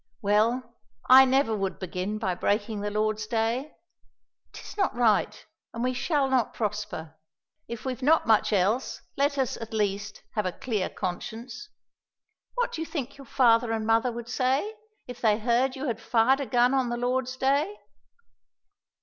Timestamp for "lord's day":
2.89-3.75, 16.97-17.77